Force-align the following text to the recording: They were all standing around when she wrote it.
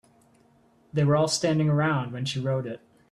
They 0.91 1.03
were 1.03 1.15
all 1.15 1.27
standing 1.27 1.69
around 1.69 2.11
when 2.11 2.25
she 2.25 2.39
wrote 2.39 2.65
it. 2.65 2.81